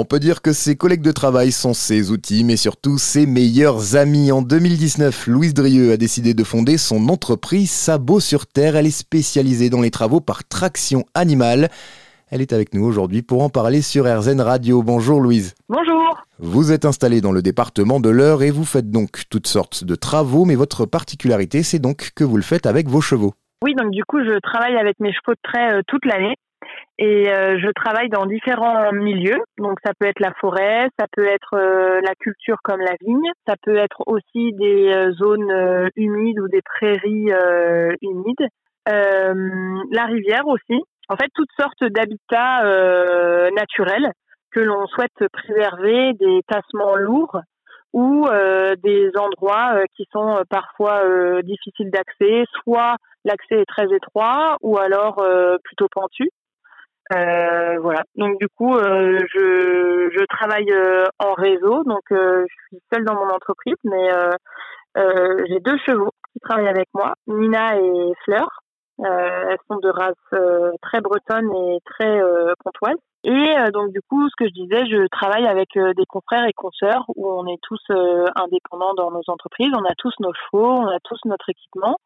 On 0.00 0.04
peut 0.04 0.20
dire 0.20 0.42
que 0.42 0.52
ses 0.52 0.76
collègues 0.76 1.02
de 1.02 1.10
travail 1.10 1.50
sont 1.50 1.74
ses 1.74 2.12
outils, 2.12 2.44
mais 2.44 2.54
surtout 2.54 2.98
ses 2.98 3.26
meilleurs 3.26 3.96
amis. 3.96 4.30
En 4.30 4.42
2019, 4.42 5.26
Louise 5.26 5.54
Drieux 5.54 5.90
a 5.90 5.96
décidé 5.96 6.34
de 6.34 6.44
fonder 6.44 6.78
son 6.78 7.08
entreprise 7.08 7.72
Sabot 7.72 8.20
sur 8.20 8.46
Terre. 8.46 8.76
Elle 8.76 8.86
est 8.86 8.92
spécialisée 8.92 9.70
dans 9.70 9.80
les 9.80 9.90
travaux 9.90 10.20
par 10.20 10.46
traction 10.46 11.02
animale. 11.14 11.68
Elle 12.30 12.42
est 12.42 12.52
avec 12.52 12.74
nous 12.74 12.84
aujourd'hui 12.84 13.22
pour 13.22 13.42
en 13.42 13.48
parler 13.48 13.82
sur 13.82 14.04
RZN 14.04 14.40
Radio. 14.40 14.84
Bonjour 14.84 15.20
Louise. 15.20 15.56
Bonjour. 15.68 16.24
Vous 16.38 16.70
êtes 16.70 16.84
installée 16.84 17.20
dans 17.20 17.32
le 17.32 17.42
département 17.42 17.98
de 17.98 18.08
l'Eure 18.08 18.44
et 18.44 18.52
vous 18.52 18.64
faites 18.64 18.92
donc 18.92 19.22
toutes 19.28 19.48
sortes 19.48 19.82
de 19.82 19.96
travaux, 19.96 20.44
mais 20.44 20.54
votre 20.54 20.86
particularité, 20.86 21.64
c'est 21.64 21.80
donc 21.80 22.12
que 22.14 22.22
vous 22.22 22.36
le 22.36 22.44
faites 22.44 22.66
avec 22.66 22.86
vos 22.86 23.00
chevaux. 23.00 23.34
Oui, 23.64 23.74
donc 23.74 23.90
du 23.90 24.04
coup, 24.04 24.20
je 24.20 24.38
travaille 24.38 24.76
avec 24.76 25.00
mes 25.00 25.12
chevaux 25.12 25.34
de 25.34 25.40
trait 25.42 25.72
euh, 25.72 25.82
toute 25.88 26.04
l'année 26.04 26.36
et 26.98 27.30
euh, 27.30 27.58
je 27.60 27.70
travaille 27.70 28.08
dans 28.08 28.26
différents 28.26 28.92
milieux. 28.92 29.40
Donc 29.58 29.78
ça 29.84 29.92
peut 29.98 30.06
être 30.06 30.20
la 30.20 30.32
forêt, 30.40 30.88
ça 30.98 31.06
peut 31.12 31.26
être 31.26 31.54
euh, 31.54 32.00
la 32.02 32.14
culture 32.16 32.58
comme 32.64 32.80
la 32.80 32.96
vigne, 33.00 33.30
ça 33.46 33.54
peut 33.62 33.76
être 33.76 34.02
aussi 34.06 34.52
des 34.54 34.92
euh, 34.92 35.12
zones 35.12 35.90
humides 35.96 36.40
ou 36.40 36.48
des 36.48 36.62
prairies 36.62 37.30
humides, 38.02 38.48
la 38.86 40.04
rivière 40.06 40.46
aussi. 40.46 40.82
En 41.08 41.16
fait, 41.16 41.28
toutes 41.34 41.50
sortes 41.58 41.84
d'habitats 41.84 42.62
naturels 43.52 44.10
que 44.50 44.60
l'on 44.60 44.86
souhaite 44.86 45.28
préserver, 45.32 46.12
des 46.14 46.40
tassements 46.48 46.96
lourds 46.96 47.40
ou 47.92 48.26
des 48.82 49.10
endroits 49.18 49.82
qui 49.96 50.06
sont 50.12 50.42
parfois 50.50 51.02
difficiles 51.42 51.90
d'accès, 51.90 52.44
soit 52.62 52.96
l'accès 53.24 53.60
est 53.60 53.68
très 53.68 53.94
étroit 53.94 54.56
ou 54.62 54.78
alors 54.78 55.24
plutôt 55.64 55.88
pentu. 55.90 56.28
Euh, 57.14 57.78
voilà. 57.80 58.02
Donc 58.16 58.38
du 58.38 58.48
coup, 58.48 58.74
euh, 58.76 59.18
je, 59.32 60.10
je 60.12 60.24
travaille 60.26 60.70
euh, 60.70 61.06
en 61.18 61.32
réseau, 61.34 61.84
donc 61.84 62.02
je 62.10 62.46
suis 62.68 62.82
seule 62.92 63.04
dans 63.04 63.14
mon 63.14 63.30
entreprise, 63.30 63.76
mais 63.84 64.10
j'ai 65.48 65.60
deux 65.60 65.78
chevaux 65.86 66.12
qui 66.32 66.40
travaillent 66.40 66.68
avec 66.68 66.88
moi, 66.94 67.14
Nina 67.26 67.76
et 67.76 68.12
Fleur. 68.24 68.48
Elles 68.98 69.58
sont 69.70 69.78
de 69.78 69.88
race 69.88 70.74
très 70.82 71.00
bretonne 71.00 71.54
et 71.54 71.78
très 71.84 72.20
pontoise. 72.64 72.98
Et 73.24 73.30
euh, 73.30 73.70
donc 73.72 73.92
du 73.92 74.00
coup, 74.02 74.28
ce 74.28 74.36
que 74.36 74.46
je 74.48 74.52
disais, 74.52 74.86
je 74.86 75.08
travaille 75.08 75.46
avec 75.46 75.76
euh, 75.76 75.92
des 75.94 76.06
confrères 76.06 76.46
et 76.46 76.52
consoeurs 76.52 77.04
où 77.16 77.28
on 77.28 77.46
est 77.46 77.58
tous 77.62 77.80
euh, 77.90 78.24
indépendants 78.36 78.94
dans 78.94 79.10
nos 79.10 79.22
entreprises, 79.26 79.72
on 79.76 79.84
a 79.84 79.94
tous 79.98 80.14
nos 80.20 80.32
chevaux, 80.32 80.70
on 80.70 80.86
a 80.86 81.00
tous 81.02 81.18
notre 81.24 81.48
équipement. 81.50 81.96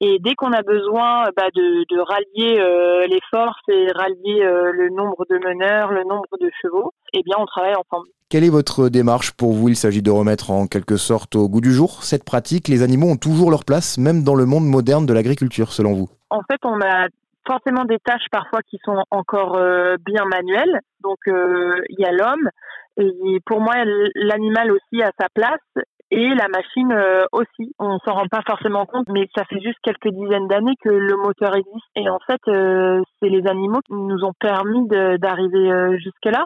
Et 0.00 0.18
dès 0.18 0.34
qu'on 0.34 0.52
a 0.52 0.62
besoin 0.62 1.26
bah, 1.36 1.48
de, 1.54 1.84
de, 1.88 2.00
rallier 2.00 3.06
les 3.08 3.20
forces 3.30 3.62
et 3.68 3.90
rallier 3.92 4.42
le 4.42 4.90
nombre 4.90 5.24
de 5.30 5.38
meneurs, 5.38 5.92
le 5.92 6.02
nombre 6.02 6.36
de 6.40 6.50
chevaux, 6.60 6.92
eh 7.12 7.22
bien 7.22 7.36
on 7.38 7.46
travaille 7.46 7.74
ensemble. 7.74 8.08
Quelle 8.28 8.42
est 8.42 8.50
votre 8.50 8.88
démarche 8.88 9.30
pour 9.36 9.52
vous? 9.52 9.68
Il 9.68 9.76
s'agit 9.76 10.02
de 10.02 10.10
remettre 10.10 10.50
en 10.50 10.66
quelque 10.66 10.96
sorte 10.96 11.36
au 11.36 11.48
goût 11.48 11.60
du 11.60 11.70
jour 11.70 12.02
cette 12.02 12.24
pratique. 12.24 12.66
Les 12.66 12.82
animaux 12.82 13.08
ont 13.08 13.16
toujours 13.16 13.52
leur 13.52 13.64
place, 13.64 13.98
même 13.98 14.24
dans 14.24 14.34
le 14.34 14.46
monde 14.46 14.66
moderne 14.66 15.06
de 15.06 15.14
l'agriculture, 15.14 15.70
selon 15.70 15.92
vous? 15.92 16.08
En 16.30 16.40
fait, 16.50 16.58
on 16.64 16.80
a 16.80 17.06
forcément 17.46 17.84
des 17.84 18.00
tâches 18.00 18.26
parfois 18.32 18.62
qui 18.68 18.80
sont 18.84 19.00
encore 19.12 19.54
euh, 19.54 19.94
bien 20.04 20.24
manuelles. 20.24 20.80
Donc 21.04 21.18
euh, 21.28 21.70
il 21.88 22.00
y 22.00 22.04
a 22.04 22.10
l'homme 22.10 22.50
et 22.96 23.38
pour 23.46 23.60
moi 23.60 23.74
l'animal 24.16 24.72
aussi 24.72 25.02
a 25.02 25.12
sa 25.20 25.28
place 25.32 25.86
et 26.10 26.28
la 26.34 26.48
machine 26.48 26.90
euh, 26.90 27.26
aussi. 27.30 27.74
On 27.78 28.00
s'en 28.04 28.14
rend 28.14 28.26
pas 28.26 28.42
forcément 28.44 28.86
compte, 28.86 29.06
mais 29.08 29.28
ça 29.36 29.44
fait 29.44 29.60
juste 29.60 29.78
quelques 29.84 30.08
dizaines 30.08 30.48
d'années 30.48 30.74
que 30.82 30.88
le 30.88 31.16
moteur 31.16 31.54
existe. 31.54 31.86
Et 31.94 32.08
en 32.08 32.18
fait, 32.26 32.40
c'est 32.44 33.28
les 33.28 33.46
animaux 33.46 33.82
qui 33.86 33.94
nous 33.94 34.24
ont 34.24 34.34
permis 34.40 34.88
d'arriver 34.88 35.96
jusque 36.02 36.24
là. 36.24 36.44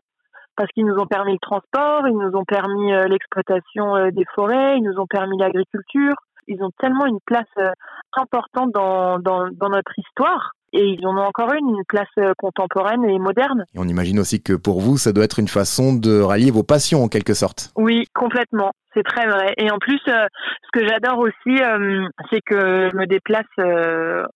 Parce 0.57 0.71
qu'ils 0.73 0.85
nous 0.85 0.97
ont 0.97 1.07
permis 1.07 1.33
le 1.33 1.39
transport, 1.39 2.07
ils 2.07 2.17
nous 2.17 2.37
ont 2.37 2.45
permis 2.45 2.93
l'exploitation 3.09 4.11
des 4.11 4.25
forêts, 4.35 4.77
ils 4.77 4.83
nous 4.83 4.99
ont 4.99 5.07
permis 5.07 5.39
l'agriculture. 5.39 6.15
Ils 6.49 6.63
ont 6.63 6.71
tellement 6.79 7.07
une 7.07 7.21
place 7.25 7.49
importante 8.15 8.73
dans, 8.73 9.19
dans, 9.21 9.49
dans 9.53 9.69
notre 9.69 9.99
histoire 9.99 10.53
et 10.73 10.85
ils 10.85 11.07
en 11.07 11.17
ont 11.17 11.27
encore 11.27 11.53
une, 11.53 11.69
une 11.69 11.85
place 11.89 12.09
euh, 12.19 12.33
contemporaine 12.39 13.05
et 13.05 13.19
moderne. 13.19 13.65
Et 13.75 13.79
on 13.79 13.89
imagine 13.89 14.21
aussi 14.21 14.43
que 14.43 14.53
pour 14.53 14.81
vous, 14.81 14.97
ça 14.97 15.13
doit 15.13 15.25
être 15.25 15.39
une 15.39 15.49
façon 15.49 15.95
de 15.95 16.21
rallier 16.21 16.51
vos 16.51 16.63
passions 16.63 17.03
en 17.03 17.09
quelque 17.09 17.35
sorte. 17.35 17.71
Oui, 17.77 18.05
complètement. 18.15 18.71
C'est 18.95 19.05
très 19.05 19.27
vrai. 19.27 19.55
Et 19.57 19.71
en 19.71 19.79
plus, 19.79 20.01
euh, 20.09 20.27
ce 20.65 20.81
que 20.81 20.87
j'adore 20.87 21.19
aussi, 21.19 21.63
euh, 21.63 22.07
c'est 22.31 22.41
que 22.41 22.89
je 22.91 22.97
me 22.97 23.07
déplace 23.07 23.47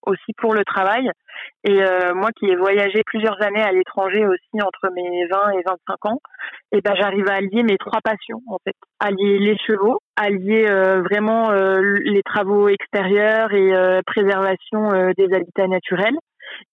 aussi 0.07 0.33
pour 0.39 0.55
le 0.55 0.65
travail. 0.65 1.11
Et 1.65 1.81
moi 2.15 2.31
qui 2.39 2.47
ai 2.47 2.57
voyagé 2.57 3.03
plusieurs 3.05 3.41
années 3.43 3.63
à 3.63 3.73
l'étranger 3.73 4.25
aussi 4.25 4.63
entre 4.63 4.93
mes 4.95 5.27
20 5.27 5.51
et 5.51 5.63
25 5.67 6.07
ans, 6.07 6.21
et 6.73 6.81
ben 6.81 6.95
j'arrive 6.97 7.29
à 7.29 7.35
allier 7.35 7.63
mes 7.63 7.77
trois 7.77 8.01
passions 8.03 8.41
en 8.47 8.59
fait. 8.65 8.77
Allier 9.01 9.39
les 9.39 9.57
chevaux, 9.59 9.99
allier 10.17 10.65
vraiment 11.09 11.51
les 11.53 12.23
travaux 12.23 12.69
extérieurs 12.69 13.53
et 13.53 13.73
préservation 14.07 15.13
des 15.17 15.35
habitats 15.35 15.69
naturels 15.69 16.17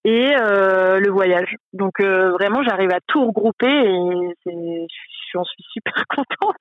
et 0.04 0.34
euh, 0.40 1.00
le 1.00 1.12
voyage. 1.12 1.56
Donc 1.74 2.00
euh, 2.00 2.32
vraiment, 2.32 2.64
j'arrive 2.64 2.92
à 2.92 3.00
tout 3.08 3.26
regrouper 3.26 3.68
et 3.68 4.88
j'en 5.34 5.44
suis 5.44 5.64
super 5.74 5.94
contente. 6.10 6.58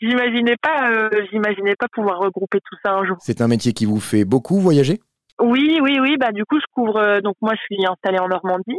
j'imaginais 0.00 0.56
pas, 0.60 0.90
euh, 0.90 1.10
j'imaginais 1.30 1.74
pas 1.76 1.86
pouvoir 1.92 2.18
regrouper 2.18 2.58
tout 2.60 2.76
ça 2.84 2.92
un 2.92 3.04
jour. 3.04 3.16
C'est 3.20 3.40
un 3.40 3.48
métier 3.48 3.72
qui 3.72 3.86
vous 3.86 4.00
fait 4.00 4.24
beaucoup 4.24 4.60
voyager? 4.60 5.00
Oui, 5.40 5.78
oui, 5.82 5.98
oui. 6.00 6.16
Bah 6.18 6.32
du 6.32 6.44
coup, 6.44 6.58
je 6.60 6.66
couvre. 6.72 7.20
donc 7.20 7.36
moi, 7.40 7.54
je 7.54 7.74
suis 7.74 7.86
installée 7.86 8.18
en 8.18 8.28
Normandie 8.28 8.78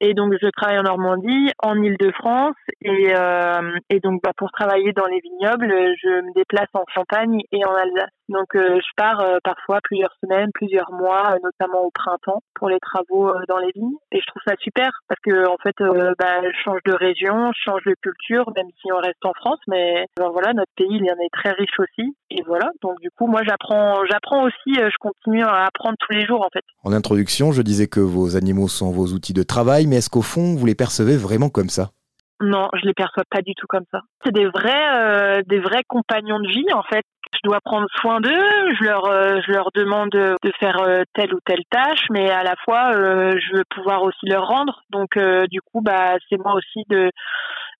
et 0.00 0.14
donc, 0.14 0.34
je 0.40 0.48
travaille 0.48 0.78
en 0.78 0.82
Normandie, 0.82 1.50
en 1.62 1.80
Île-de-France. 1.82 2.56
Et, 2.82 3.14
euh, 3.14 3.78
et 3.90 4.00
donc, 4.00 4.20
bah, 4.22 4.32
pour 4.36 4.50
travailler 4.52 4.92
dans 4.92 5.06
les 5.06 5.20
vignobles, 5.20 5.72
je 6.02 6.20
me 6.22 6.34
déplace 6.34 6.68
en 6.74 6.84
Champagne 6.94 7.40
et 7.52 7.64
en 7.64 7.72
Alsace. 7.74 8.10
Donc, 8.28 8.56
euh, 8.56 8.80
je 8.80 8.90
pars 8.96 9.20
euh, 9.20 9.38
parfois 9.44 9.78
plusieurs 9.84 10.12
semaines, 10.20 10.50
plusieurs 10.52 10.90
mois, 10.92 11.30
euh, 11.30 11.38
notamment 11.44 11.82
au 11.82 11.90
printemps, 11.90 12.42
pour 12.54 12.68
les 12.68 12.80
travaux 12.80 13.28
euh, 13.28 13.40
dans 13.48 13.58
les 13.58 13.70
vignes. 13.74 13.94
Et 14.10 14.20
je 14.20 14.26
trouve 14.26 14.42
ça 14.46 14.54
super 14.58 14.90
parce 15.08 15.20
que, 15.20 15.48
en 15.48 15.56
fait, 15.62 15.76
bah, 16.18 16.42
je 16.42 16.62
change 16.64 16.80
de 16.84 16.92
région, 16.92 17.52
je 17.52 17.70
change 17.70 17.82
de 17.86 17.94
culture, 18.02 18.50
même 18.56 18.68
si 18.80 18.90
on 18.92 18.98
reste 18.98 19.24
en 19.24 19.32
France. 19.34 19.60
Mais 19.68 20.06
voilà, 20.18 20.52
notre 20.54 20.72
pays, 20.76 20.88
il 20.90 21.04
en 21.04 21.24
est 21.24 21.32
très 21.32 21.52
riche 21.52 21.78
aussi. 21.78 22.16
Et 22.30 22.42
voilà. 22.46 22.70
Donc, 22.82 23.00
du 23.00 23.10
coup, 23.10 23.26
moi, 23.26 23.42
j'apprends, 23.44 24.04
j'apprends 24.10 24.44
aussi. 24.44 24.74
je 24.74 24.98
continue 24.98 25.44
à 25.44 25.66
apprendre 25.66 25.96
tous 26.00 26.12
les 26.12 26.26
jours, 26.26 26.42
en 26.44 26.48
fait. 26.52 26.64
En 26.82 26.92
introduction, 26.92 27.52
je 27.52 27.62
disais 27.62 27.86
que 27.86 28.00
vos 28.00 28.36
animaux 28.36 28.68
sont 28.68 28.90
vos 28.90 29.12
outils 29.12 29.34
de 29.34 29.42
travail, 29.42 29.86
mais 29.86 29.96
est-ce 29.96 30.10
qu'au 30.10 30.22
fond, 30.22 30.56
vous 30.56 30.66
les 30.66 30.74
percevez 30.74 31.16
vraiment 31.16 31.48
comme 31.48 31.68
ça? 31.68 31.90
Non, 32.40 32.68
je 32.74 32.86
les 32.86 32.92
perçois 32.92 33.24
pas 33.30 33.40
du 33.40 33.54
tout 33.54 33.66
comme 33.66 33.86
ça. 33.90 34.00
C'est 34.22 34.32
des 34.32 34.46
vrais, 34.46 35.42
des 35.44 35.58
vrais 35.58 35.84
compagnons 35.88 36.38
de 36.38 36.48
vie 36.48 36.66
en 36.74 36.82
fait 36.82 37.04
je 37.34 37.48
dois 37.48 37.60
prendre 37.60 37.86
soin 38.00 38.20
d'eux, 38.20 38.74
je 38.78 38.84
leur 38.84 39.04
euh, 39.06 39.40
demande 39.74 40.10
de 40.10 40.52
faire 40.58 40.80
euh, 40.80 41.02
telle 41.14 41.34
ou 41.34 41.38
telle 41.44 41.64
tâche, 41.70 42.06
mais 42.10 42.30
à 42.30 42.42
la 42.42 42.54
fois 42.64 42.92
euh, 42.94 43.32
je 43.38 43.56
veux 43.56 43.64
pouvoir 43.74 44.02
aussi 44.02 44.26
leur 44.26 44.46
rendre. 44.46 44.82
Donc 44.90 45.18
du 45.50 45.60
coup 45.60 45.80
bah 45.80 46.14
c'est 46.28 46.38
moi 46.38 46.54
aussi 46.54 46.84
de 46.88 47.10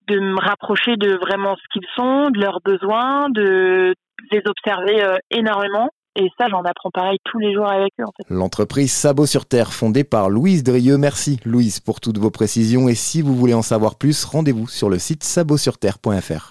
me 0.09 0.39
rapprocher 0.39 0.95
de 0.97 1.15
vraiment 1.15 1.55
ce 1.55 1.63
qu'ils 1.71 1.87
sont, 1.95 2.29
de 2.29 2.39
leurs 2.39 2.61
besoins, 2.63 3.29
de 3.29 3.93
les 4.31 4.41
observer 4.45 5.17
énormément. 5.31 5.89
Et 6.19 6.29
ça, 6.39 6.47
j'en 6.49 6.63
apprends 6.63 6.89
pareil 6.89 7.19
tous 7.25 7.37
les 7.37 7.53
jours 7.53 7.69
avec 7.69 7.93
eux. 7.99 8.05
L'entreprise 8.29 8.91
Sabot 8.91 9.27
sur 9.27 9.45
Terre, 9.45 9.71
fondée 9.71 10.03
par 10.03 10.31
Louise 10.31 10.63
Drieux. 10.63 10.97
Merci 10.97 11.39
Louise 11.45 11.79
pour 11.79 12.01
toutes 12.01 12.17
vos 12.17 12.31
précisions. 12.31 12.89
Et 12.89 12.95
si 12.95 13.21
vous 13.21 13.35
voulez 13.35 13.53
en 13.53 13.61
savoir 13.61 13.99
plus, 13.99 14.25
rendez-vous 14.25 14.67
sur 14.67 14.89
le 14.89 14.97
site 14.97 15.23
sabotsurterre.fr. 15.23 16.45